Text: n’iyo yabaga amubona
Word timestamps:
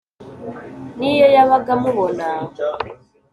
n’iyo 0.97 1.27
yabaga 1.35 1.71
amubona 1.77 2.25